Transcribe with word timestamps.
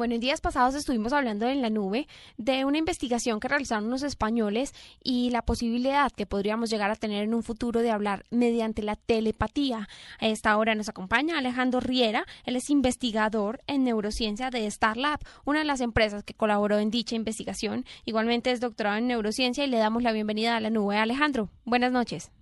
Bueno, 0.00 0.14
en 0.14 0.22
días 0.22 0.40
pasados 0.40 0.74
estuvimos 0.74 1.12
hablando 1.12 1.46
en 1.46 1.60
la 1.60 1.68
nube 1.68 2.08
de 2.38 2.64
una 2.64 2.78
investigación 2.78 3.38
que 3.38 3.48
realizaron 3.48 3.90
los 3.90 4.02
españoles 4.02 4.72
y 5.04 5.28
la 5.28 5.42
posibilidad 5.42 6.10
que 6.10 6.24
podríamos 6.24 6.70
llegar 6.70 6.90
a 6.90 6.96
tener 6.96 7.22
en 7.22 7.34
un 7.34 7.42
futuro 7.42 7.80
de 7.80 7.90
hablar 7.90 8.24
mediante 8.30 8.82
la 8.82 8.96
telepatía. 8.96 9.88
A 10.18 10.26
esta 10.26 10.56
hora 10.56 10.74
nos 10.74 10.88
acompaña 10.88 11.36
Alejandro 11.36 11.80
Riera, 11.80 12.24
él 12.46 12.56
es 12.56 12.70
investigador 12.70 13.60
en 13.66 13.84
neurociencia 13.84 14.48
de 14.48 14.70
StarLab, 14.70 15.20
una 15.44 15.58
de 15.58 15.66
las 15.66 15.82
empresas 15.82 16.24
que 16.24 16.32
colaboró 16.32 16.78
en 16.78 16.90
dicha 16.90 17.14
investigación. 17.14 17.84
Igualmente 18.06 18.52
es 18.52 18.60
doctorado 18.60 18.96
en 18.96 19.06
neurociencia 19.06 19.64
y 19.64 19.68
le 19.68 19.76
damos 19.76 20.02
la 20.02 20.12
bienvenida 20.12 20.56
a 20.56 20.60
la 20.60 20.70
nube. 20.70 20.96
Alejandro, 20.96 21.50
buenas 21.66 21.92
noches. 21.92 22.32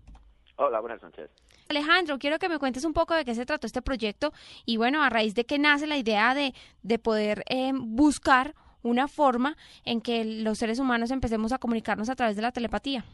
Hola, 0.54 0.78
buenas 0.78 1.02
noches. 1.02 1.28
Alejandro, 1.68 2.18
quiero 2.18 2.38
que 2.38 2.48
me 2.48 2.58
cuentes 2.58 2.86
un 2.86 2.94
poco 2.94 3.14
de 3.14 3.26
qué 3.26 3.34
se 3.34 3.44
trató 3.44 3.66
este 3.66 3.82
proyecto 3.82 4.32
y 4.64 4.78
bueno, 4.78 5.02
a 5.02 5.10
raíz 5.10 5.34
de 5.34 5.44
qué 5.44 5.58
nace 5.58 5.86
la 5.86 5.98
idea 5.98 6.34
de, 6.34 6.54
de 6.82 6.98
poder 6.98 7.44
eh, 7.50 7.72
buscar 7.74 8.54
una 8.82 9.06
forma 9.06 9.54
en 9.84 10.00
que 10.00 10.24
los 10.24 10.56
seres 10.56 10.78
humanos 10.78 11.10
empecemos 11.10 11.52
a 11.52 11.58
comunicarnos 11.58 12.08
a 12.08 12.16
través 12.16 12.36
de 12.36 12.42
la 12.42 12.52
telepatía. 12.52 13.04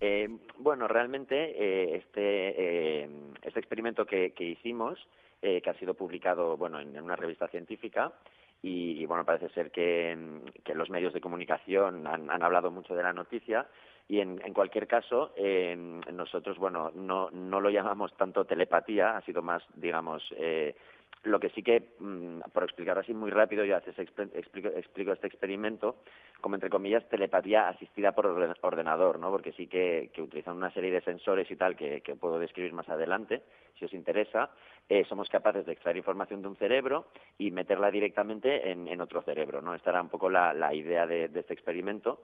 Eh, 0.00 0.28
bueno, 0.58 0.86
realmente 0.86 1.34
eh, 1.34 1.96
este, 1.96 3.02
eh, 3.02 3.08
este 3.42 3.58
experimento 3.58 4.06
que, 4.06 4.30
que 4.30 4.44
hicimos, 4.44 4.96
eh, 5.42 5.60
que 5.60 5.70
ha 5.70 5.78
sido 5.80 5.94
publicado 5.94 6.56
bueno, 6.56 6.78
en, 6.78 6.96
una 7.00 7.16
revista 7.16 7.48
científica, 7.48 8.12
y, 8.62 9.00
y, 9.00 9.06
bueno, 9.06 9.24
parece 9.24 9.48
ser 9.50 9.70
que, 9.70 10.16
que 10.64 10.74
los 10.74 10.90
medios 10.90 11.12
de 11.12 11.20
comunicación 11.20 12.06
han, 12.06 12.28
han, 12.28 12.42
hablado 12.42 12.72
mucho 12.72 12.94
de 12.94 13.04
la 13.04 13.12
noticia 13.12 13.68
y 14.08 14.20
en, 14.20 14.40
en 14.44 14.54
cualquier 14.54 14.86
caso 14.86 15.32
eh, 15.36 15.76
nosotros 16.12 16.58
bueno 16.58 16.90
no 16.94 17.30
no 17.30 17.60
lo 17.60 17.70
llamamos 17.70 18.12
tanto 18.16 18.44
telepatía 18.44 19.16
ha 19.16 19.20
sido 19.22 19.42
más 19.42 19.62
digamos 19.76 20.22
eh, 20.36 20.74
lo 21.24 21.40
que 21.40 21.50
sí 21.50 21.62
que, 21.62 21.94
mmm, 21.98 22.40
por 22.52 22.62
explicar 22.62 22.98
así 22.98 23.12
muy 23.12 23.30
rápido, 23.30 23.64
yo 23.64 23.76
haces 23.76 23.98
explico, 23.98 25.12
este 25.12 25.26
experimento 25.26 25.96
como, 26.40 26.54
entre 26.54 26.70
comillas, 26.70 27.08
telepatía 27.08 27.68
asistida 27.68 28.12
por 28.12 28.26
ordenador, 28.26 29.18
¿no? 29.18 29.30
Porque 29.30 29.52
sí 29.52 29.66
que, 29.66 30.10
que 30.12 30.22
utilizan 30.22 30.56
una 30.56 30.70
serie 30.72 30.92
de 30.92 31.00
sensores 31.00 31.50
y 31.50 31.56
tal 31.56 31.74
que, 31.74 32.00
que 32.00 32.14
puedo 32.14 32.38
describir 32.38 32.72
más 32.72 32.88
adelante, 32.88 33.42
si 33.78 33.84
os 33.84 33.92
interesa. 33.92 34.50
Eh, 34.88 35.04
somos 35.08 35.28
capaces 35.28 35.66
de 35.66 35.72
extraer 35.72 35.96
información 35.96 36.40
de 36.40 36.48
un 36.48 36.56
cerebro 36.56 37.06
y 37.36 37.50
meterla 37.50 37.90
directamente 37.90 38.70
en, 38.70 38.86
en 38.86 39.00
otro 39.00 39.20
cerebro, 39.22 39.60
¿no? 39.60 39.74
Esta 39.74 39.90
era 39.90 40.00
un 40.00 40.08
poco 40.08 40.30
la, 40.30 40.72
idea 40.72 41.06
de, 41.06 41.28
de 41.28 41.40
este 41.40 41.54
experimento. 41.54 42.20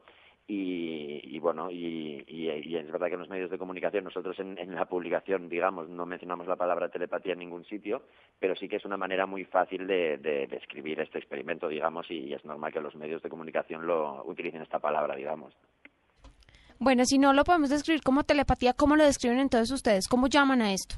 Y, 0.46 1.20
y, 1.24 1.38
bueno, 1.38 1.70
y, 1.70 2.22
y, 2.26 2.50
y, 2.50 2.76
es 2.76 2.92
verdad 2.92 3.06
que 3.06 3.14
en 3.14 3.20
los 3.20 3.30
medios 3.30 3.50
de 3.50 3.56
comunicación, 3.56 4.04
nosotros 4.04 4.38
en, 4.38 4.58
en, 4.58 4.74
la 4.74 4.84
publicación, 4.84 5.48
digamos, 5.48 5.88
no 5.88 6.04
mencionamos 6.04 6.46
la 6.46 6.56
palabra 6.56 6.90
telepatía 6.90 7.32
en 7.32 7.38
ningún 7.38 7.64
sitio, 7.64 8.02
pero 8.38 8.54
sí 8.54 8.68
que 8.68 8.76
es 8.76 8.84
una 8.84 8.98
manera 8.98 9.24
muy 9.24 9.44
fácil 9.46 9.86
de, 9.86 10.18
de 10.18 10.46
describir 10.46 11.00
este 11.00 11.18
experimento, 11.18 11.66
digamos, 11.66 12.10
y 12.10 12.34
es 12.34 12.44
normal 12.44 12.74
que 12.74 12.80
los 12.80 12.94
medios 12.94 13.22
de 13.22 13.30
comunicación 13.30 13.86
lo 13.86 14.22
utilicen 14.26 14.60
esta 14.60 14.80
palabra, 14.80 15.16
digamos. 15.16 15.54
Bueno, 16.78 17.06
si 17.06 17.18
no 17.18 17.32
lo 17.32 17.44
podemos 17.44 17.70
describir 17.70 18.02
como 18.02 18.24
telepatía, 18.24 18.74
¿cómo 18.74 18.96
lo 18.96 19.04
describen 19.04 19.38
entonces 19.38 19.70
ustedes? 19.70 20.08
¿Cómo 20.08 20.26
llaman 20.26 20.60
a 20.60 20.74
esto? 20.74 20.96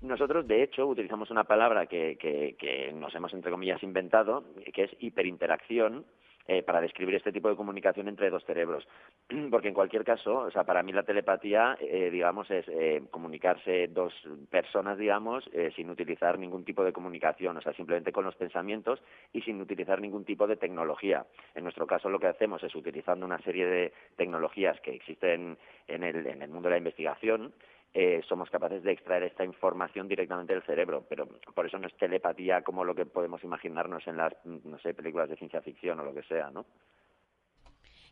Nosotros, 0.00 0.48
de 0.48 0.62
hecho, 0.62 0.86
utilizamos 0.86 1.30
una 1.30 1.44
palabra 1.44 1.86
que, 1.86 2.16
que, 2.18 2.56
que 2.58 2.92
nos 2.92 3.14
hemos, 3.14 3.32
entre 3.34 3.50
comillas, 3.50 3.82
inventado, 3.82 4.44
que 4.72 4.84
es 4.84 4.90
hiperinteracción, 4.98 6.06
eh, 6.46 6.62
para 6.62 6.80
describir 6.80 7.14
este 7.14 7.32
tipo 7.32 7.48
de 7.48 7.56
comunicación 7.56 8.08
entre 8.08 8.30
dos 8.30 8.44
cerebros. 8.44 8.86
Porque 9.50 9.68
en 9.68 9.74
cualquier 9.74 10.04
caso, 10.04 10.38
o 10.38 10.50
sea, 10.50 10.64
para 10.64 10.82
mí 10.82 10.92
la 10.92 11.02
telepatía, 11.02 11.76
eh, 11.80 12.10
digamos, 12.10 12.50
es 12.50 12.66
eh, 12.68 13.02
comunicarse 13.10 13.88
dos 13.88 14.12
personas, 14.50 14.98
digamos, 14.98 15.48
eh, 15.52 15.70
sin 15.74 15.90
utilizar 15.90 16.38
ningún 16.38 16.64
tipo 16.64 16.84
de 16.84 16.92
comunicación, 16.92 17.56
o 17.56 17.60
sea, 17.60 17.72
simplemente 17.72 18.12
con 18.12 18.24
los 18.24 18.36
pensamientos 18.36 19.02
y 19.32 19.42
sin 19.42 19.60
utilizar 19.60 20.00
ningún 20.00 20.24
tipo 20.24 20.46
de 20.46 20.56
tecnología. 20.56 21.26
En 21.54 21.64
nuestro 21.64 21.86
caso, 21.86 22.08
lo 22.08 22.18
que 22.18 22.26
hacemos 22.26 22.62
es 22.62 22.74
utilizando 22.74 23.26
una 23.26 23.38
serie 23.42 23.66
de 23.66 23.92
tecnologías 24.16 24.80
que 24.80 24.94
existen 24.94 25.56
en 25.88 26.02
el, 26.02 26.26
en 26.26 26.42
el 26.42 26.50
mundo 26.50 26.68
de 26.68 26.74
la 26.74 26.78
investigación, 26.78 27.52
eh, 27.94 28.22
somos 28.26 28.48
capaces 28.48 28.82
de 28.82 28.92
extraer 28.92 29.24
esta 29.24 29.44
información 29.44 30.08
directamente 30.08 30.54
del 30.54 30.62
cerebro, 30.62 31.04
pero 31.08 31.26
por 31.54 31.66
eso 31.66 31.78
no 31.78 31.86
es 31.86 31.96
telepatía 31.96 32.62
como 32.62 32.84
lo 32.84 32.94
que 32.94 33.04
podemos 33.04 33.44
imaginarnos 33.44 34.06
en 34.06 34.16
las, 34.16 34.32
no 34.44 34.78
sé, 34.78 34.94
películas 34.94 35.28
de 35.28 35.36
ciencia 35.36 35.60
ficción 35.60 36.00
o 36.00 36.04
lo 36.04 36.14
que 36.14 36.22
sea, 36.22 36.50
¿no? 36.50 36.64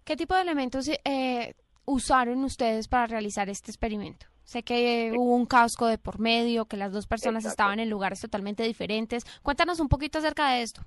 ¿Qué 0.04 0.16
tipo 0.16 0.34
de 0.34 0.42
elementos 0.42 0.88
eh, 0.88 1.54
usaron 1.86 2.44
ustedes 2.44 2.88
para 2.88 3.06
realizar 3.06 3.48
este 3.48 3.70
experimento? 3.70 4.26
Sé 4.42 4.62
que 4.62 5.12
hubo 5.16 5.34
un 5.34 5.46
casco 5.46 5.86
de 5.86 5.96
por 5.96 6.18
medio, 6.18 6.66
que 6.66 6.76
las 6.76 6.92
dos 6.92 7.06
personas 7.06 7.44
Exacto. 7.44 7.52
estaban 7.52 7.80
en 7.80 7.88
lugares 7.88 8.20
totalmente 8.20 8.64
diferentes. 8.64 9.24
Cuéntanos 9.42 9.80
un 9.80 9.88
poquito 9.88 10.18
acerca 10.18 10.50
de 10.50 10.62
esto. 10.62 10.82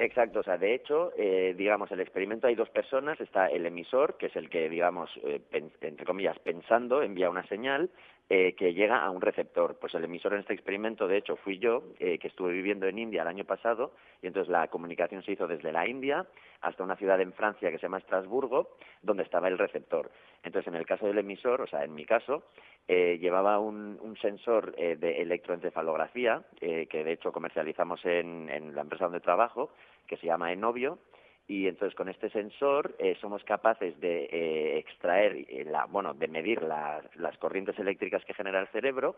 Exacto, 0.00 0.40
o 0.40 0.42
sea, 0.44 0.56
de 0.56 0.74
hecho, 0.74 1.12
eh, 1.16 1.54
digamos, 1.58 1.90
el 1.90 1.98
experimento 1.98 2.46
hay 2.46 2.54
dos 2.54 2.70
personas, 2.70 3.20
está 3.20 3.48
el 3.48 3.66
emisor, 3.66 4.16
que 4.16 4.26
es 4.26 4.36
el 4.36 4.48
que, 4.48 4.68
digamos, 4.68 5.10
eh, 5.24 5.40
entre 5.50 6.06
comillas, 6.06 6.38
pensando, 6.38 7.02
envía 7.02 7.28
una 7.28 7.44
señal 7.48 7.90
eh, 8.30 8.54
que 8.54 8.74
llega 8.74 9.02
a 9.04 9.10
un 9.10 9.20
receptor. 9.20 9.78
Pues 9.80 9.94
el 9.94 10.04
emisor 10.04 10.34
en 10.34 10.40
este 10.40 10.54
experimento, 10.54 11.08
de 11.08 11.16
hecho, 11.16 11.36
fui 11.36 11.58
yo, 11.58 11.82
eh, 11.98 12.18
que 12.18 12.28
estuve 12.28 12.52
viviendo 12.52 12.86
en 12.86 12.98
India 12.98 13.22
el 13.22 13.28
año 13.28 13.44
pasado, 13.44 13.92
y 14.22 14.26
entonces 14.26 14.50
la 14.50 14.68
comunicación 14.68 15.22
se 15.22 15.32
hizo 15.32 15.46
desde 15.46 15.72
la 15.72 15.86
India 15.86 16.26
hasta 16.60 16.84
una 16.84 16.96
ciudad 16.96 17.20
en 17.20 17.32
Francia 17.32 17.70
que 17.70 17.78
se 17.78 17.82
llama 17.82 17.98
Estrasburgo, 17.98 18.76
donde 19.02 19.22
estaba 19.22 19.48
el 19.48 19.58
receptor. 19.58 20.10
Entonces, 20.42 20.68
en 20.68 20.74
el 20.74 20.86
caso 20.86 21.06
del 21.06 21.18
emisor, 21.18 21.60
o 21.62 21.66
sea, 21.66 21.84
en 21.84 21.94
mi 21.94 22.04
caso, 22.04 22.44
eh, 22.86 23.18
llevaba 23.20 23.58
un, 23.58 23.98
un 24.00 24.16
sensor 24.16 24.74
eh, 24.76 24.96
de 24.96 25.22
electroencefalografía, 25.22 26.42
eh, 26.60 26.86
que 26.88 27.04
de 27.04 27.12
hecho 27.12 27.32
comercializamos 27.32 28.04
en, 28.04 28.48
en 28.48 28.74
la 28.74 28.82
empresa 28.82 29.04
donde 29.04 29.20
trabajo, 29.20 29.70
que 30.06 30.16
se 30.16 30.26
llama 30.26 30.52
Enovio, 30.52 30.98
y 31.48 31.66
entonces 31.66 31.96
con 31.96 32.10
este 32.10 32.28
sensor 32.28 32.94
eh, 32.98 33.16
somos 33.20 33.42
capaces 33.42 33.98
de 34.00 34.28
eh, 34.30 34.78
extraer, 34.78 35.34
eh, 35.48 35.64
la, 35.64 35.86
bueno, 35.86 36.12
de 36.12 36.28
medir 36.28 36.62
la, 36.62 37.02
las 37.16 37.36
corrientes 37.38 37.78
eléctricas 37.78 38.22
que 38.26 38.34
genera 38.34 38.60
el 38.60 38.68
cerebro 38.68 39.16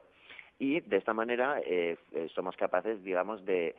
y 0.58 0.80
de 0.80 0.96
esta 0.96 1.12
manera 1.12 1.60
eh, 1.66 1.96
somos 2.34 2.56
capaces, 2.56 3.02
digamos, 3.02 3.44
de 3.44 3.74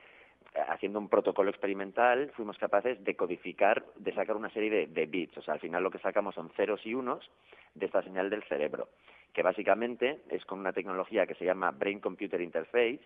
haciendo 0.67 0.99
un 0.99 1.07
protocolo 1.07 1.49
experimental, 1.49 2.29
fuimos 2.35 2.57
capaces 2.57 3.01
de 3.05 3.15
codificar, 3.15 3.85
de 3.95 4.13
sacar 4.13 4.35
una 4.35 4.49
serie 4.49 4.69
de, 4.69 4.87
de 4.87 5.05
bits. 5.05 5.37
O 5.37 5.41
sea, 5.41 5.53
al 5.53 5.59
final 5.61 5.81
lo 5.81 5.91
que 5.91 5.99
sacamos 5.99 6.35
son 6.35 6.49
ceros 6.57 6.85
y 6.85 6.93
unos 6.93 7.31
de 7.73 7.85
esta 7.85 8.01
señal 8.01 8.29
del 8.29 8.43
cerebro, 8.43 8.89
que 9.33 9.43
básicamente 9.43 10.19
es 10.29 10.43
con 10.43 10.59
una 10.59 10.73
tecnología 10.73 11.25
que 11.25 11.35
se 11.35 11.45
llama 11.45 11.71
Brain 11.71 12.01
Computer 12.01 12.41
Interface. 12.41 12.99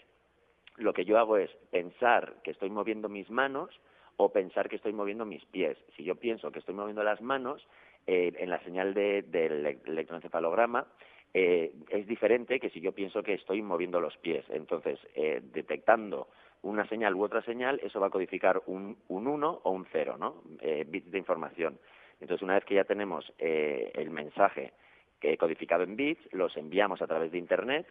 Lo 0.77 0.93
que 0.93 1.05
yo 1.05 1.19
hago 1.19 1.37
es 1.37 1.51
pensar 1.69 2.35
que 2.43 2.51
estoy 2.51 2.71
moviendo 2.71 3.09
mis 3.09 3.29
manos 3.29 3.69
o 4.17 4.29
pensar 4.29 4.69
que 4.69 4.77
estoy 4.77 4.93
moviendo 4.93 5.25
mis 5.25 5.43
pies. 5.45 5.77
Si 5.95 6.03
yo 6.03 6.15
pienso 6.15 6.51
que 6.51 6.59
estoy 6.59 6.75
moviendo 6.75 7.03
las 7.03 7.21
manos, 7.21 7.67
eh, 8.07 8.33
en 8.37 8.49
la 8.49 8.63
señal 8.63 8.93
de, 8.93 9.23
del 9.23 9.65
electroencefalograma 9.85 10.87
eh, 11.33 11.73
es 11.89 12.07
diferente 12.07 12.59
que 12.59 12.69
si 12.69 12.79
yo 12.79 12.93
pienso 12.93 13.21
que 13.23 13.33
estoy 13.33 13.61
moviendo 13.61 13.99
los 13.99 14.15
pies. 14.17 14.45
Entonces, 14.49 14.99
eh, 15.15 15.41
detectando 15.43 16.29
una 16.61 16.87
señal 16.87 17.13
u 17.13 17.23
otra 17.23 17.41
señal, 17.43 17.79
eso 17.83 17.99
va 17.99 18.07
a 18.07 18.09
codificar 18.09 18.61
un, 18.65 18.97
un 19.07 19.27
1 19.27 19.61
o 19.63 19.71
un 19.71 19.85
0, 19.91 20.17
¿no? 20.17 20.41
Eh, 20.61 20.85
bits 20.87 21.11
de 21.11 21.17
información. 21.17 21.77
Entonces, 22.21 22.41
una 22.41 22.55
vez 22.55 22.65
que 22.65 22.75
ya 22.75 22.85
tenemos 22.85 23.31
eh, 23.37 23.91
el 23.95 24.09
mensaje 24.09 24.73
eh, 25.21 25.37
codificado 25.37 25.83
en 25.83 25.95
bits, 25.95 26.21
los 26.33 26.55
enviamos 26.57 27.01
a 27.01 27.07
través 27.07 27.31
de 27.31 27.37
Internet 27.37 27.85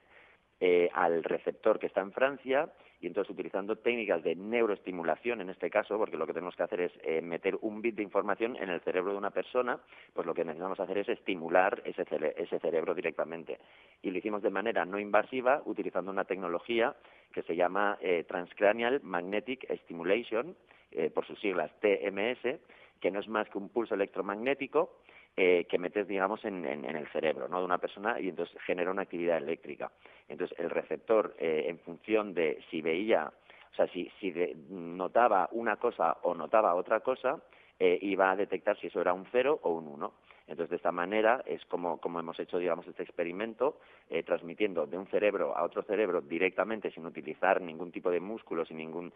eh, 0.60 0.88
al 0.92 1.24
receptor 1.24 1.78
que 1.78 1.86
está 1.86 2.00
en 2.00 2.12
Francia 2.12 2.70
y 3.00 3.06
entonces 3.06 3.30
utilizando 3.30 3.76
técnicas 3.76 4.22
de 4.22 4.34
neuroestimulación 4.34 5.42
en 5.42 5.50
este 5.50 5.68
caso, 5.68 5.98
porque 5.98 6.16
lo 6.16 6.26
que 6.26 6.32
tenemos 6.32 6.56
que 6.56 6.62
hacer 6.62 6.80
es 6.80 6.92
eh, 7.02 7.20
meter 7.20 7.58
un 7.60 7.82
bit 7.82 7.96
de 7.96 8.02
información 8.02 8.56
en 8.56 8.70
el 8.70 8.80
cerebro 8.80 9.12
de 9.12 9.18
una 9.18 9.30
persona, 9.30 9.78
pues 10.14 10.26
lo 10.26 10.32
que 10.32 10.44
necesitamos 10.44 10.80
hacer 10.80 10.98
es 10.98 11.08
estimular 11.10 11.82
ese, 11.84 12.06
cere 12.06 12.34
ese 12.38 12.58
cerebro 12.60 12.94
directamente. 12.94 13.58
Y 14.00 14.10
lo 14.10 14.16
hicimos 14.16 14.42
de 14.42 14.48
manera 14.48 14.86
no 14.86 14.98
invasiva 14.98 15.60
utilizando 15.66 16.10
una 16.10 16.24
tecnología 16.24 16.96
que 17.32 17.42
se 17.42 17.56
llama 17.56 17.98
eh, 18.00 18.24
Transcranial 18.26 19.00
Magnetic 19.02 19.70
Stimulation, 19.82 20.56
eh, 20.92 21.10
por 21.10 21.26
sus 21.26 21.38
siglas 21.40 21.72
TMS, 21.80 22.60
que 23.00 23.10
no 23.10 23.20
es 23.20 23.28
más 23.28 23.48
que 23.50 23.58
un 23.58 23.68
pulso 23.68 23.94
electromagnético 23.96 25.00
eh, 25.36 25.66
que 25.68 25.78
metes, 25.78 26.06
digamos, 26.06 26.44
en, 26.44 26.64
en, 26.64 26.84
el 26.84 27.08
cerebro 27.08 27.48
¿no? 27.48 27.58
de 27.58 27.64
una 27.64 27.78
persona 27.78 28.20
y 28.20 28.28
entonces 28.28 28.56
genera 28.62 28.90
una 28.90 29.02
actividad 29.02 29.38
eléctrica. 29.38 29.90
Entonces, 30.28 30.56
el 30.60 30.70
receptor, 30.70 31.34
eh, 31.38 31.64
en 31.66 31.78
función 31.80 32.34
de 32.34 32.62
si 32.70 32.80
veía, 32.82 33.32
o 33.72 33.74
sea, 33.74 33.88
si, 33.88 34.10
si 34.20 34.32
notaba 34.68 35.48
una 35.52 35.76
cosa 35.76 36.18
o 36.22 36.34
notaba 36.34 36.74
otra 36.74 37.00
cosa, 37.00 37.42
eh, 37.78 37.98
iba 38.02 38.30
a 38.30 38.36
detectar 38.36 38.78
si 38.78 38.86
eso 38.86 39.00
era 39.00 39.12
un 39.12 39.26
cero 39.32 39.60
o 39.62 39.70
un 39.70 39.88
uno. 39.88 40.12
Entonces, 40.46 40.70
de 40.70 40.76
esta 40.76 40.92
manera 40.92 41.42
es 41.46 41.64
como, 41.66 41.98
como 41.98 42.20
hemos 42.20 42.38
hecho, 42.38 42.58
digamos, 42.58 42.86
este 42.86 43.02
experimento, 43.02 43.80
eh, 44.10 44.22
transmitiendo 44.22 44.86
de 44.86 44.98
un 44.98 45.06
cerebro 45.06 45.56
a 45.56 45.64
otro 45.64 45.82
cerebro 45.82 46.20
directamente 46.20 46.90
sin 46.90 47.06
utilizar 47.06 47.62
ningún 47.62 47.90
tipo 47.90 48.10
de 48.10 48.20
músculo, 48.20 48.66
sin, 48.66 48.76
ningún, 48.76 49.12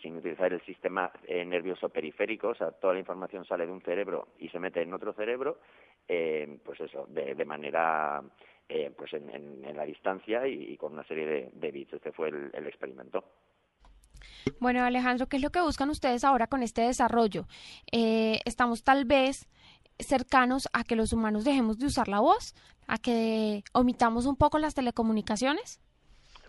sin 0.00 0.16
utilizar 0.16 0.52
el 0.52 0.62
sistema 0.62 1.10
eh, 1.26 1.44
nervioso 1.44 1.90
periférico, 1.90 2.48
o 2.48 2.54
sea, 2.54 2.70
toda 2.70 2.94
la 2.94 3.00
información 3.00 3.44
sale 3.44 3.66
de 3.66 3.72
un 3.72 3.82
cerebro 3.82 4.28
y 4.38 4.48
se 4.48 4.58
mete 4.58 4.80
en 4.80 4.94
otro 4.94 5.12
cerebro, 5.12 5.58
eh, 6.08 6.58
pues 6.64 6.80
eso, 6.80 7.06
de, 7.08 7.34
de 7.34 7.44
manera, 7.44 8.22
pues 8.96 9.12
en, 9.12 9.28
en, 9.30 9.76
la 9.76 9.84
distancia 9.84 10.46
y, 10.46 10.76
con 10.76 10.92
una 10.92 11.04
serie 11.04 11.26
de, 11.26 11.50
de 11.52 11.70
bits. 11.72 11.94
Este 11.94 12.12
fue 12.12 12.28
el 12.28 12.66
experimento. 12.66 13.24
Bueno, 14.60 14.84
Alejandro, 14.84 15.28
¿qué 15.28 15.36
es 15.36 15.42
lo 15.42 15.50
que 15.50 15.60
buscan 15.60 15.90
ustedes 15.90 16.24
ahora 16.24 16.46
con 16.46 16.62
este 16.62 16.82
desarrollo? 16.82 17.46
estamos 17.90 18.82
tal 18.82 19.04
vez 19.04 19.48
cercanos 19.98 20.68
a 20.72 20.84
que 20.84 20.96
los 20.96 21.12
humanos 21.12 21.44
dejemos 21.44 21.78
de 21.78 21.86
usar 21.86 22.08
la 22.08 22.20
voz, 22.20 22.54
a 22.86 22.98
que 22.98 23.64
omitamos 23.72 24.26
un 24.26 24.36
poco 24.36 24.58
las 24.58 24.74
telecomunicaciones? 24.74 25.80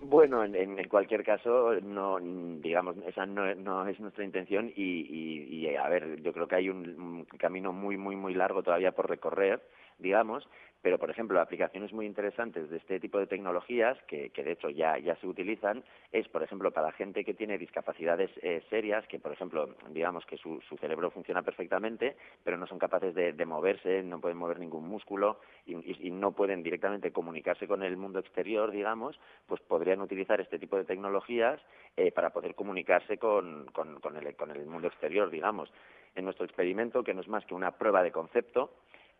Bueno, 0.03 0.43
en, 0.43 0.89
cualquier 0.89 1.23
caso, 1.23 1.79
no, 1.81 2.19
digamos, 2.19 2.97
esa 3.05 3.25
no, 3.27 3.87
es 3.87 3.99
nuestra 3.99 4.23
intención 4.23 4.71
y, 4.75 5.05
y, 5.47 5.75
a 5.75 5.87
ver, 5.89 6.21
yo 6.23 6.33
creo 6.33 6.47
que 6.47 6.55
hay 6.55 6.69
un, 6.69 7.25
camino 7.37 7.71
muy, 7.71 7.97
muy, 7.97 8.15
muy 8.15 8.33
largo 8.33 8.63
todavía 8.63 8.93
por 8.93 9.07
recorrer, 9.07 9.61
digamos, 9.99 10.47
pero, 10.81 10.97
por 10.97 11.11
ejemplo, 11.11 11.39
aplicaciones 11.39 11.93
muy 11.93 12.07
interesantes 12.07 12.69
de 12.69 12.77
este 12.77 12.99
tipo 12.99 13.19
de 13.19 13.27
tecnologías, 13.27 13.97
que, 14.07 14.31
que 14.31 14.43
de 14.43 14.53
hecho 14.53 14.69
ya, 14.69 14.97
ya 14.97 15.15
se 15.17 15.27
utilizan, 15.27 15.83
es, 16.11 16.27
por 16.27 16.41
ejemplo, 16.41 16.71
para 16.71 16.91
gente 16.91 17.23
que 17.23 17.35
tiene 17.35 17.59
discapacidades 17.59 18.31
eh, 18.41 18.63
serias, 18.69 19.05
que, 19.07 19.19
por 19.19 19.31
ejemplo, 19.31 19.75
digamos 19.91 20.25
que 20.25 20.37
su, 20.37 20.59
su, 20.61 20.77
cerebro 20.77 21.11
funciona 21.11 21.43
perfectamente, 21.43 22.15
pero 22.43 22.57
no 22.57 22.65
son 22.65 22.79
capaces 22.79 23.13
de, 23.13 23.33
de 23.33 23.45
moverse, 23.45 24.01
no 24.01 24.19
pueden 24.19 24.39
mover 24.39 24.59
ningún 24.59 24.87
músculo 24.87 25.39
y, 25.67 25.75
y, 26.07 26.09
no 26.09 26.31
pueden 26.31 26.63
directamente 26.63 27.11
comunicarse 27.11 27.67
con 27.67 27.83
el 27.83 27.95
mundo 27.95 28.19
exterior, 28.19 28.71
digamos, 28.71 29.19
pues 29.45 29.61
utilizar 29.99 30.39
este 30.39 30.59
tipo 30.59 30.77
de 30.77 30.85
tecnologías 30.85 31.59
eh, 31.97 32.11
para 32.11 32.29
poder 32.29 32.55
comunicarse 32.55 33.17
con, 33.17 33.65
con, 33.73 33.99
con, 33.99 34.15
el, 34.15 34.35
con 34.35 34.51
el 34.51 34.65
mundo 34.65 34.87
exterior, 34.87 35.29
digamos. 35.29 35.73
En 36.15 36.25
nuestro 36.25 36.45
experimento, 36.45 37.03
que 37.03 37.13
no 37.13 37.21
es 37.21 37.27
más 37.27 37.45
que 37.45 37.55
una 37.55 37.71
prueba 37.71 38.03
de 38.03 38.11
concepto, 38.11 38.71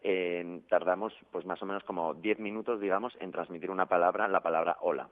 eh, 0.04 0.62
tardamos 0.70 1.14
pues 1.32 1.46
más 1.46 1.62
o 1.62 1.66
menos 1.66 1.84
como 1.84 2.14
10 2.14 2.40
minutos, 2.40 2.80
digamos, 2.80 3.16
en 3.20 3.32
transmitir 3.32 3.70
una 3.70 3.88
palabra, 3.88 4.28
la 4.28 4.42
palabra 4.42 4.78
hola. 4.82 5.10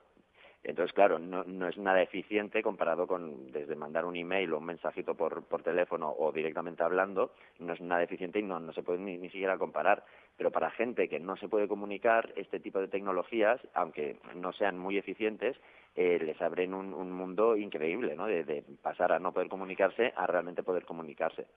Entonces, 0.63 0.93
claro, 0.93 1.19
no, 1.19 1.67
es 1.67 1.77
nada 1.77 2.01
eficiente 2.01 2.61
comparado 2.61 3.07
con 3.07 3.51
desde 3.51 3.75
mandar 3.75 4.03
un 4.05 4.17
email 4.17 4.51
o 4.51 4.57
un 4.57 4.65
mensajito 4.65 5.15
por, 5.15 5.43
por 5.45 5.63
teléfono 5.63 6.13
o 6.17 6.31
directamente 6.33 6.83
hablando, 6.83 7.31
no 7.59 7.73
es 7.73 7.81
nada 7.81 8.03
eficiente 8.03 8.39
y 8.39 8.43
no, 8.43 8.73
se 8.73 8.83
puede 8.83 8.99
ni, 8.99 9.17
ni 9.17 9.29
siquiera 9.29 9.57
comparar. 9.57 10.03
Pero 10.37 10.51
para 10.51 10.69
gente 10.71 11.07
que 11.07 11.19
no 11.19 11.37
se 11.37 11.47
puede 11.47 11.67
comunicar, 11.67 12.33
este 12.35 12.59
tipo 12.59 12.79
de 12.79 12.89
tecnologías, 12.89 13.61
aunque 13.73 14.17
no 14.35 14.51
sean 14.51 14.77
muy 14.77 14.97
eficientes, 14.97 15.55
eh, 15.95 16.19
les 16.21 16.41
abren 16.41 16.73
un, 16.73 16.93
un 16.93 17.11
mundo 17.11 17.55
increíble, 17.55 18.15
¿no? 18.15 18.27
De, 18.27 18.43
de 18.43 18.63
pasar 18.81 19.13
a 19.13 19.19
no 19.19 19.31
poder 19.31 19.47
comunicarse 19.47 20.13
a 20.15 20.27
realmente 20.27 20.61
poder 20.61 20.85
comunicarse. 20.85 21.47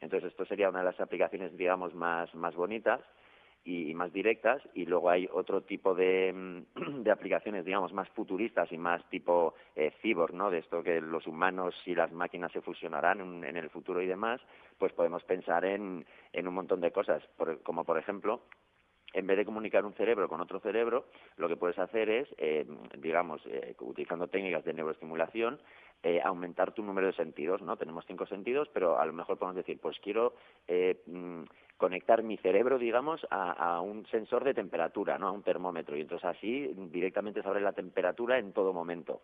Entonces, 0.00 0.30
esto 0.30 0.44
sería 0.44 0.68
una 0.68 0.80
de 0.80 0.86
las 0.86 1.00
aplicaciones, 1.00 1.56
digamos, 1.56 1.94
más, 1.94 2.34
más 2.34 2.54
bonitas 2.54 3.00
y, 3.64 3.94
más 3.94 4.12
directas. 4.12 4.62
Y 4.74 4.86
luego 4.86 5.10
hay 5.10 5.28
otro 5.32 5.62
tipo 5.62 5.94
de, 5.94 6.32
mm, 6.32 7.02
de 7.02 7.10
aplicaciones, 7.10 7.64
digamos, 7.64 7.92
más 7.92 8.08
futuristas 8.10 8.70
y 8.72 8.78
más 8.78 9.02
tipo 9.10 9.54
eh, 9.76 9.92
cyborg, 10.02 10.34
¿no? 10.34 10.50
De 10.50 10.58
esto 10.58 10.82
que 10.82 11.00
los 11.00 11.26
humanos 11.26 11.74
y 11.86 11.94
las 11.94 12.12
máquinas 12.12 12.52
se 12.52 12.60
fusionarán 12.60 13.44
en, 13.44 13.56
el 13.56 13.70
futuro 13.70 14.00
y 14.00 14.06
demás, 14.06 14.40
pues 14.78 14.92
podemos 14.92 15.22
pensar 15.24 15.64
en, 15.64 16.06
en 16.32 16.48
un 16.48 16.54
montón 16.54 16.80
de 16.80 16.92
cosas, 16.92 17.22
por, 17.36 17.62
como 17.62 17.84
por 17.84 17.98
ejemplo 17.98 18.42
en 19.14 19.26
vez 19.26 19.38
de 19.38 19.44
comunicar 19.44 19.84
un 19.84 19.94
cerebro 19.94 20.28
con 20.28 20.40
otro 20.40 20.60
cerebro, 20.60 21.06
lo 21.36 21.48
que 21.48 21.56
puedes 21.56 21.78
hacer 21.78 22.10
es, 22.10 22.28
eh, 22.36 22.66
digamos, 22.98 23.40
eh, 23.46 23.74
utilizando 23.80 24.28
técnicas 24.28 24.64
de 24.64 24.74
neuroestimulación, 24.74 25.60
eh, 26.02 26.20
aumentar 26.22 26.72
tu 26.72 26.82
número 26.82 27.08
de 27.08 27.12
sentidos, 27.12 27.60
¿no? 27.62 27.76
Tenemos 27.76 28.04
cinco 28.06 28.24
sentidos, 28.26 28.68
pero 28.72 29.00
a 29.00 29.06
lo 29.06 29.12
mejor 29.12 29.36
podemos 29.36 29.56
decir, 29.56 29.78
pues 29.80 29.98
quiero 30.00 30.34
eh, 30.68 31.02
mm, 31.06 31.42
conectar 31.76 32.22
mi 32.22 32.36
cerebro, 32.36 32.78
digamos, 32.78 33.26
a, 33.30 33.52
a, 33.52 33.80
un 33.80 34.06
sensor 34.06 34.44
de 34.44 34.54
temperatura, 34.54 35.18
¿no? 35.18 35.28
A 35.28 35.32
un 35.32 35.42
termómetro. 35.42 35.96
Y 35.96 36.02
entonces 36.02 36.24
así 36.28 36.72
directamente 36.92 37.42
sabré 37.42 37.60
la 37.60 37.72
temperatura 37.72 38.38
en 38.38 38.52
todo 38.52 38.72
momento. 38.72 39.22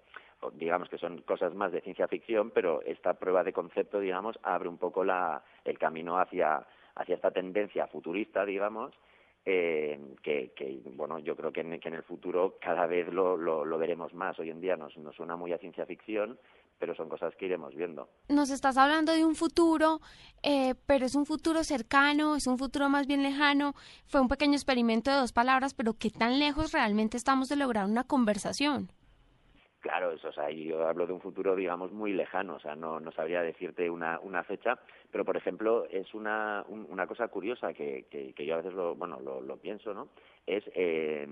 Digamos 0.54 0.88
que 0.88 0.98
son 0.98 1.22
cosas 1.22 1.54
más 1.54 1.72
de 1.72 1.80
ciencia 1.80 2.08
ficción, 2.08 2.50
pero 2.50 2.82
esta 2.82 3.14
prueba 3.14 3.44
de 3.44 3.52
concepto, 3.52 4.00
digamos, 4.00 4.38
abre 4.42 4.68
un 4.68 4.78
poco 4.78 5.04
la, 5.04 5.42
el 5.64 5.78
camino 5.78 6.18
hacia, 6.18 6.66
hacia 6.96 7.14
esta 7.14 7.30
tendencia 7.30 7.86
futurista, 7.86 8.44
digamos, 8.44 8.92
eh, 9.46 10.00
que, 10.22 10.52
que, 10.56 10.80
bueno, 10.96 11.18
yo 11.18 11.36
creo 11.36 11.52
que 11.52 11.60
en, 11.60 11.78
que 11.78 11.88
en 11.88 11.94
el 11.94 12.02
futuro 12.02 12.56
cada 12.60 12.86
vez 12.86 13.12
lo, 13.12 13.36
lo, 13.36 13.64
lo 13.64 13.78
veremos 13.78 14.14
más. 14.14 14.38
Hoy 14.38 14.50
en 14.50 14.60
día 14.60 14.76
nos, 14.76 14.96
nos 14.96 15.14
suena 15.14 15.36
muy 15.36 15.52
a 15.52 15.58
ciencia 15.58 15.84
ficción, 15.86 16.38
pero 16.78 16.94
son 16.94 17.08
cosas 17.08 17.34
que 17.36 17.46
iremos 17.46 17.74
viendo. 17.74 18.08
Nos 18.28 18.50
estás 18.50 18.76
hablando 18.76 19.12
de 19.12 19.24
un 19.24 19.34
futuro, 19.34 20.00
eh, 20.42 20.74
pero 20.86 21.06
es 21.06 21.14
un 21.14 21.26
futuro 21.26 21.64
cercano, 21.64 22.36
es 22.36 22.46
un 22.46 22.58
futuro 22.58 22.88
más 22.88 23.06
bien 23.06 23.22
lejano. 23.22 23.74
Fue 24.06 24.20
un 24.20 24.28
pequeño 24.28 24.54
experimento 24.54 25.10
de 25.10 25.16
dos 25.16 25.32
palabras, 25.32 25.74
pero 25.74 25.94
¿qué 25.94 26.10
tan 26.10 26.38
lejos 26.38 26.72
realmente 26.72 27.16
estamos 27.16 27.48
de 27.48 27.56
lograr 27.56 27.86
una 27.86 28.04
conversación? 28.04 28.90
Claro, 29.84 30.12
eso, 30.12 30.28
o 30.28 30.32
sea, 30.32 30.50
yo 30.50 30.88
hablo 30.88 31.06
de 31.06 31.12
un 31.12 31.20
futuro, 31.20 31.54
digamos, 31.54 31.92
muy 31.92 32.14
lejano, 32.14 32.54
o 32.54 32.58
sea, 32.58 32.74
no, 32.74 33.00
no 33.00 33.12
sabría 33.12 33.42
decirte 33.42 33.90
una, 33.90 34.18
una 34.20 34.42
fecha, 34.42 34.78
pero, 35.10 35.26
por 35.26 35.36
ejemplo, 35.36 35.84
es 35.90 36.14
una, 36.14 36.64
un, 36.68 36.86
una 36.88 37.06
cosa 37.06 37.28
curiosa 37.28 37.74
que, 37.74 38.06
que, 38.10 38.32
que, 38.32 38.46
yo 38.46 38.54
a 38.54 38.56
veces 38.56 38.72
lo, 38.72 38.94
bueno, 38.94 39.20
lo, 39.20 39.42
lo 39.42 39.58
pienso, 39.58 39.92
¿no? 39.92 40.08
Es, 40.46 40.64
eh, 40.74 41.28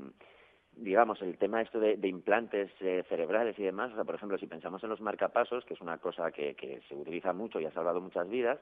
digamos, 0.76 1.20
el 1.22 1.36
tema 1.38 1.60
esto 1.60 1.78
de, 1.78 1.96
implantes 2.08 2.70
eh, 2.80 3.04
cerebrales 3.08 3.58
y 3.58 3.62
demás, 3.62 3.92
o 3.92 3.94
sea, 3.94 4.04
por 4.04 4.14
ejemplo, 4.14 4.38
si 4.38 4.46
pensamos 4.46 4.82
en 4.82 4.90
los 4.90 5.00
marcapasos, 5.00 5.64
que 5.64 5.74
es 5.74 5.80
una 5.80 5.98
cosa 5.98 6.30
que, 6.32 6.54
que 6.54 6.80
se 6.88 6.94
utiliza 6.94 7.32
mucho 7.32 7.60
y 7.60 7.66
ha 7.66 7.72
salvado 7.72 8.00
muchas 8.00 8.28
vidas, 8.28 8.58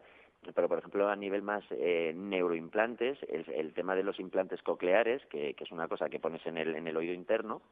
pero 0.54 0.68
por 0.68 0.78
ejemplo 0.78 1.08
a 1.08 1.16
nivel 1.16 1.42
más 1.42 1.64
eh, 1.70 2.12
neuroimplantes, 2.16 3.18
el, 3.28 3.44
el 3.52 3.74
tema 3.74 3.94
de 3.94 4.02
los 4.02 4.18
implantes 4.18 4.62
cocleares, 4.62 5.24
que, 5.26 5.54
que 5.54 5.64
es 5.64 5.70
una 5.70 5.88
cosa 5.88 6.08
que 6.08 6.18
pones 6.18 6.44
en 6.46 6.56
el, 6.56 6.74
en 6.74 6.86
el 6.88 6.96
oído 6.96 7.14
interno, 7.14 7.62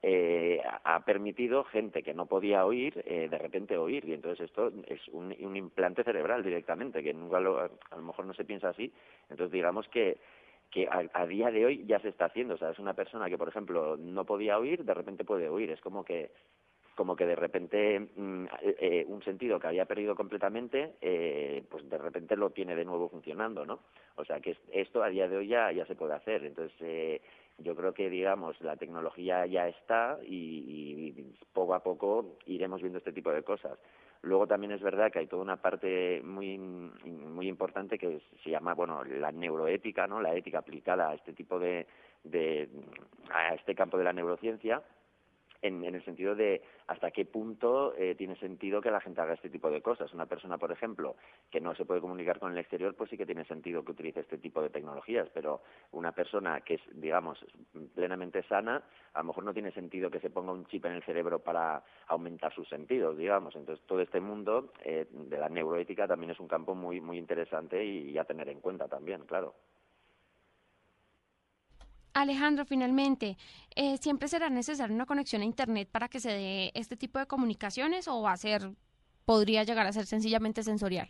eh, 0.00 0.62
ha 0.84 1.04
permitido 1.04 1.64
gente 1.64 2.04
que 2.04 2.14
no 2.14 2.26
podía 2.26 2.64
oír 2.64 3.02
eh, 3.04 3.26
de 3.28 3.36
repente 3.38 3.76
oír 3.76 4.04
y 4.04 4.12
entonces 4.12 4.44
esto 4.46 4.70
es 4.86 5.00
un, 5.08 5.34
un 5.40 5.56
implante 5.56 6.04
cerebral 6.04 6.44
directamente 6.44 7.02
que 7.02 7.12
nunca 7.12 7.40
lo, 7.40 7.58
a 7.58 7.96
lo 7.96 8.02
mejor 8.02 8.24
no 8.24 8.32
se 8.34 8.44
piensa 8.44 8.68
así. 8.68 8.92
Entonces 9.28 9.50
digamos 9.50 9.88
que 9.88 10.18
que 10.70 10.86
a, 10.86 11.02
a, 11.12 11.26
día 11.26 11.50
de 11.50 11.64
hoy 11.64 11.84
ya 11.86 11.98
se 12.00 12.08
está 12.08 12.26
haciendo 12.26 12.54
o 12.54 12.58
sea 12.58 12.70
es 12.70 12.78
una 12.78 12.94
persona 12.94 13.28
que 13.28 13.38
por 13.38 13.48
ejemplo 13.48 13.96
no 13.96 14.24
podía 14.24 14.58
oír 14.58 14.84
de 14.84 14.94
repente 14.94 15.24
puede 15.24 15.48
oír 15.48 15.70
es 15.70 15.80
como 15.80 16.04
que 16.04 16.30
como 16.98 17.14
que 17.14 17.26
de 17.26 17.36
repente 17.36 18.00
mm, 18.00 18.46
eh, 18.60 19.04
un 19.06 19.22
sentido 19.22 19.60
que 19.60 19.68
había 19.68 19.84
perdido 19.84 20.16
completamente, 20.16 20.96
eh, 21.00 21.62
pues 21.70 21.88
de 21.88 21.96
repente 21.96 22.34
lo 22.34 22.50
tiene 22.50 22.74
de 22.74 22.84
nuevo 22.84 23.08
funcionando, 23.08 23.64
¿no? 23.64 23.78
O 24.16 24.24
sea 24.24 24.40
que 24.40 24.56
esto 24.72 25.04
a 25.04 25.08
día 25.08 25.28
de 25.28 25.36
hoy 25.36 25.46
ya, 25.46 25.70
ya 25.70 25.86
se 25.86 25.94
puede 25.94 26.14
hacer. 26.14 26.44
Entonces, 26.44 26.76
eh, 26.80 27.20
yo 27.58 27.76
creo 27.76 27.94
que, 27.94 28.10
digamos, 28.10 28.60
la 28.62 28.76
tecnología 28.76 29.46
ya 29.46 29.68
está 29.68 30.18
y, 30.26 31.12
poco 31.52 31.76
a 31.76 31.84
poco 31.84 32.36
iremos 32.46 32.80
viendo 32.80 32.98
este 32.98 33.12
tipo 33.12 33.30
de 33.30 33.44
cosas. 33.44 33.78
Luego 34.22 34.46
también 34.46 34.72
es 34.72 34.82
verdad 34.82 35.12
que 35.12 35.20
hay 35.20 35.26
toda 35.26 35.42
una 35.42 35.56
parte 35.56 36.20
muy 36.24 36.58
muy 36.58 37.48
importante 37.48 37.98
que 37.98 38.20
se 38.42 38.50
llama, 38.50 38.74
bueno, 38.74 39.04
la 39.04 39.30
neuroética, 39.30 40.06
¿no? 40.06 40.20
La 40.20 40.34
ética 40.34 40.58
aplicada 40.58 41.10
a 41.10 41.14
este 41.14 41.32
tipo 41.32 41.58
de, 41.58 41.86
de 42.24 42.68
a 43.30 43.54
este 43.54 43.74
campo 43.74 43.96
de 43.96 44.04
la 44.04 44.12
neurociencia 44.12 44.82
en, 45.62 45.84
en 45.84 45.94
el 45.94 46.04
sentido 46.04 46.34
de 46.34 46.62
hasta 46.86 47.10
qué 47.10 47.24
punto 47.24 47.94
eh, 47.96 48.14
tiene 48.14 48.36
sentido 48.36 48.80
que 48.80 48.90
la 48.90 49.00
gente 49.00 49.20
haga 49.20 49.34
este 49.34 49.50
tipo 49.50 49.70
de 49.70 49.82
cosas. 49.82 50.12
Una 50.12 50.26
persona, 50.26 50.58
por 50.58 50.72
ejemplo, 50.72 51.16
que 51.50 51.60
no 51.60 51.74
se 51.74 51.84
puede 51.84 52.00
comunicar 52.00 52.38
con 52.38 52.52
el 52.52 52.58
exterior, 52.58 52.94
pues 52.94 53.10
sí 53.10 53.16
que 53.16 53.26
tiene 53.26 53.44
sentido 53.44 53.84
que 53.84 53.92
utilice 53.92 54.20
este 54.20 54.38
tipo 54.38 54.62
de 54.62 54.70
tecnologías, 54.70 55.28
pero 55.34 55.62
una 55.92 56.12
persona 56.12 56.60
que 56.60 56.74
es, 56.74 56.80
digamos, 56.92 57.44
plenamente 57.94 58.42
sana, 58.44 58.82
a 59.14 59.18
lo 59.18 59.24
mejor 59.24 59.44
no 59.44 59.52
tiene 59.52 59.72
sentido 59.72 60.10
que 60.10 60.20
se 60.20 60.30
ponga 60.30 60.52
un 60.52 60.66
chip 60.66 60.84
en 60.86 60.92
el 60.92 61.02
cerebro 61.02 61.40
para 61.40 61.82
aumentar 62.06 62.54
sus 62.54 62.68
sentidos, 62.68 63.16
digamos. 63.16 63.54
Entonces, 63.56 63.84
todo 63.86 64.00
este 64.00 64.20
mundo 64.20 64.72
eh, 64.84 65.06
de 65.10 65.38
la 65.38 65.48
neuroética 65.48 66.06
también 66.06 66.30
es 66.30 66.40
un 66.40 66.48
campo 66.48 66.74
muy, 66.74 67.00
muy 67.00 67.18
interesante 67.18 67.84
y, 67.84 68.10
y 68.10 68.18
a 68.18 68.24
tener 68.24 68.48
en 68.48 68.60
cuenta 68.60 68.88
también, 68.88 69.22
claro. 69.26 69.54
Alejandro, 72.22 72.64
finalmente, 72.64 73.36
eh, 73.76 73.96
¿siempre 73.98 74.28
será 74.28 74.50
necesaria 74.50 74.94
una 74.94 75.06
conexión 75.06 75.42
a 75.42 75.44
Internet 75.44 75.88
para 75.90 76.08
que 76.08 76.20
se 76.20 76.30
dé 76.30 76.70
este 76.74 76.96
tipo 76.96 77.18
de 77.18 77.26
comunicaciones 77.26 78.08
o 78.08 78.22
va 78.22 78.32
a 78.32 78.36
ser, 78.36 78.62
podría 79.24 79.64
llegar 79.64 79.86
a 79.86 79.92
ser 79.92 80.06
sencillamente 80.06 80.62
sensorial? 80.62 81.08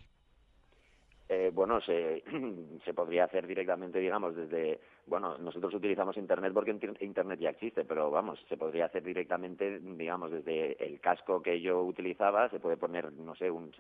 Eh, 1.31 1.51
bueno, 1.53 1.81
se, 1.83 2.23
se 2.85 2.95
podría 2.95 3.25
hacer 3.25 3.47
directamente, 3.47 3.99
digamos, 3.99 4.35
desde, 4.35 4.81
bueno, 5.07 5.37
nosotros 5.37 5.75
utilizamos 5.75 6.17
Internet 6.17 6.53
porque 6.55 6.71
Internet 7.01 7.39
ya 7.39 7.51
existe, 7.51 7.85
pero 7.85 8.11
vamos, 8.11 8.39
se 8.49 8.57
podría 8.57 8.87
hacer 8.87 9.03
directamente, 9.03 9.79
digamos, 9.79 10.31
desde 10.31 10.83
el 10.83 11.01
casco 11.01 11.43
que 11.43 11.61
yo 11.61 11.83
utilizaba, 11.83 12.49
se 12.49 12.61
puede 12.61 12.79
poner, 12.79 13.13
no 13.13 13.35
sé, 13.35 13.51
un, 13.51 13.73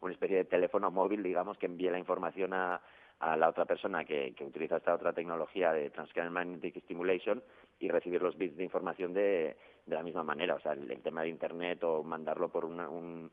una 0.00 0.12
especie 0.12 0.36
de 0.36 0.44
teléfono 0.44 0.90
móvil, 0.90 1.22
digamos, 1.22 1.56
que 1.56 1.66
envíe 1.66 1.90
la 1.90 1.98
información 1.98 2.52
a, 2.52 2.82
a 3.22 3.36
la 3.36 3.48
otra 3.48 3.64
persona 3.64 4.04
que, 4.04 4.34
utiliza 4.40 4.78
esta 4.78 4.94
otra 4.94 5.12
tecnología 5.12 5.72
de 5.72 5.90
Transcranial 5.90 6.34
Magnetic 6.34 6.82
Stimulation 6.82 7.40
y 7.78 7.88
recibir 7.88 8.20
los 8.20 8.36
bits 8.36 8.56
de 8.56 8.64
información 8.64 9.14
de, 9.14 9.56
de 9.86 9.94
la 9.94 10.02
misma 10.02 10.24
manera. 10.24 10.56
O 10.56 10.60
sea, 10.60 10.72
el, 10.72 11.00
tema 11.02 11.22
de 11.22 11.28
Internet 11.28 11.84
o 11.84 12.02
mandarlo 12.02 12.48
por 12.48 12.64
un, 12.64 13.30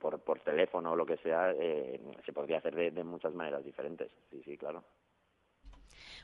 por, 0.00 0.18
por 0.20 0.40
teléfono 0.40 0.92
o 0.92 0.96
lo 0.96 1.06
que 1.06 1.16
sea, 1.18 1.52
eh, 1.52 2.00
se 2.26 2.32
podría 2.32 2.58
hacer 2.58 2.74
de, 2.92 3.04
muchas 3.04 3.32
maneras 3.32 3.64
diferentes. 3.64 4.10
Sí, 4.30 4.42
sí, 4.44 4.58
claro. 4.58 4.82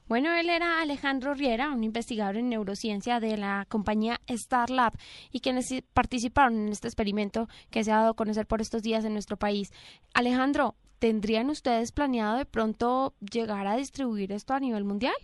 Bueno, 0.08 0.34
él 0.34 0.50
era 0.50 0.80
Alejandro 0.80 1.34
Riera, 1.34 1.70
un 1.70 1.84
investigador 1.84 2.36
en 2.36 2.48
neurociencia 2.48 3.20
de 3.20 3.36
la 3.36 3.66
compañía 3.68 4.18
Starlab 4.28 4.94
y 5.30 5.40
quienes 5.40 5.66
participaron 5.94 6.66
en 6.66 6.68
este 6.70 6.88
experimento 6.88 7.46
que 7.70 7.84
se 7.84 7.92
ha 7.92 7.98
dado 7.98 8.10
a 8.10 8.14
conocer 8.14 8.46
por 8.46 8.60
estos 8.60 8.82
días 8.82 9.04
en 9.04 9.12
nuestro 9.12 9.36
país. 9.36 9.72
Alejandro, 10.12 10.74
¿tendrían 10.98 11.50
ustedes 11.50 11.92
planeado 11.92 12.38
de 12.38 12.46
pronto 12.46 13.14
llegar 13.20 13.66
a 13.66 13.76
distribuir 13.76 14.32
esto 14.32 14.54
a 14.54 14.60
nivel 14.60 14.84
mundial? 14.84 15.16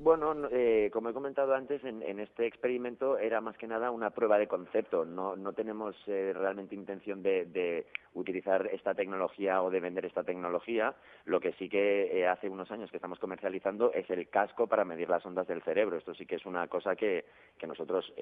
Bueno, 0.00 0.32
eh, 0.52 0.90
como 0.92 1.08
he 1.08 1.12
comentado 1.12 1.56
antes, 1.56 1.82
en, 1.82 2.20
este 2.20 2.46
experimento 2.46 3.18
era 3.18 3.40
más 3.40 3.58
que 3.58 3.66
nada 3.66 3.90
una 3.90 4.10
prueba 4.10 4.38
de 4.38 4.46
concepto. 4.46 5.04
No, 5.04 5.34
no 5.34 5.54
tenemos 5.54 5.96
eh, 6.06 6.32
realmente 6.36 6.76
intención 6.76 7.20
de, 7.20 7.84
utilizar 8.14 8.68
esta 8.72 8.94
tecnología 8.94 9.60
o 9.60 9.70
de 9.70 9.80
vender 9.80 10.04
esta 10.04 10.22
tecnología. 10.22 10.94
Lo 11.24 11.40
que 11.40 11.52
sí 11.54 11.68
que 11.68 12.16
eh, 12.16 12.28
hace 12.28 12.48
unos 12.48 12.70
años 12.70 12.92
que 12.92 12.96
estamos 12.98 13.18
comercializando 13.18 13.92
es 13.92 14.08
el 14.08 14.28
casco 14.28 14.68
para 14.68 14.84
medir 14.84 15.08
las 15.08 15.26
ondas 15.26 15.48
del 15.48 15.62
cerebro. 15.62 15.96
Esto 15.96 16.14
sí 16.14 16.26
que 16.26 16.36
es 16.36 16.46
una 16.46 16.68
cosa 16.68 16.94
que, 16.94 17.24
que 17.58 17.66
nosotros 17.66 18.12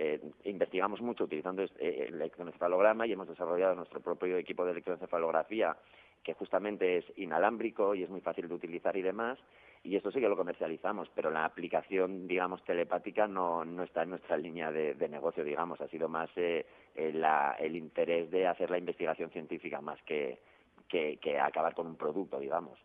investigamos 0.45 1.03
mucho 1.03 1.25
utilizando 1.25 1.63
el 1.63 1.71
electroencefalograma 1.79 3.07
y 3.07 3.13
hemos 3.13 3.29
desarrollado 3.29 3.75
nuestro 3.75 4.01
propio 4.01 4.39
equipo 4.39 4.65
de 4.65 4.73
electroencefalografía 4.73 5.77
que 6.23 6.35
justamente 6.35 6.99
es 6.99 7.05
inalámbrico 7.17 7.95
y 7.95 8.03
es 8.03 8.11
muy 8.11 8.21
fácil 8.21 8.49
de 8.49 8.55
utilizar 8.55 8.97
y 8.97 9.03
demás, 9.03 9.39
y 9.83 9.95
esto 9.95 10.11
sí 10.11 10.21
que 10.21 10.29
lo 10.29 10.37
comercializamos, 10.37 11.09
pero 11.15 11.31
la 11.31 11.45
aplicación, 11.45 12.27
digamos, 12.27 12.65
telepática 12.65 13.29
no, 13.29 13.65
no 13.65 13.85
está 13.85 14.03
en 14.03 14.11
nuestra 14.11 14.37
línea 14.37 14.73
de, 14.73 15.09
negocio, 15.09 15.45
digamos, 15.45 15.81
ha 15.81 15.89
sido 15.89 16.09
más 16.09 16.29
eh, 16.35 16.67
el, 16.97 17.77
interés 17.77 18.31
de 18.31 18.49
hacer 18.49 18.71
la 18.71 18.79
investigación 18.79 19.31
científica 19.31 19.81
más 19.81 20.03
que, 20.03 20.41
que, 20.89 21.19
que 21.19 21.39
acabar 21.39 21.75
con 21.75 21.87
un 21.87 21.97
producto, 21.97 22.41
digamos. 22.41 22.79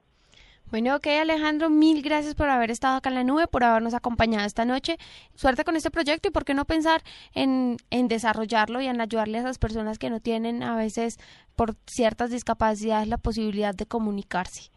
Bueno, 0.70 0.96
ok 0.96 1.08
Alejandro, 1.20 1.70
mil 1.70 2.02
gracias 2.02 2.34
por 2.34 2.50
haber 2.50 2.72
estado 2.72 2.98
acá 2.98 3.10
en 3.10 3.16
la 3.16 3.24
nube, 3.24 3.48
por 3.48 3.64
habernos 3.64 3.94
acompañado 3.94 4.46
esta 4.46 4.64
noche. 4.64 4.98
Suerte 5.36 5.66
con 5.66 5.76
este 5.76 5.92
proyecto 5.92 6.30
y 6.30 6.32
por 6.32 6.46
qué 6.46 6.54
no 6.54 6.66
pensar 6.66 7.02
en, 7.34 7.78
en 7.90 8.08
desarrollarlo 8.08 8.80
y 8.80 8.88
en 8.88 9.02
ayudarle 9.02 9.40
a 9.40 9.42
esas 9.42 9.60
personas 9.60 10.00
que 10.00 10.10
no 10.10 10.22
tienen 10.22 10.64
a 10.64 10.76
veces 10.76 11.18
por 11.56 11.76
ciertas 11.88 12.32
discapacidades 12.32 13.08
la 13.08 13.18
posibilidad 13.18 13.76
de 13.76 13.86
comunicarse. 13.86 14.72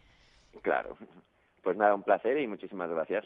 Claro. 0.61 0.97
Pues 1.63 1.77
nada, 1.77 1.95
un 1.95 2.03
placer 2.03 2.37
y 2.39 2.47
muchísimas 2.47 2.89
gracias. 2.89 3.25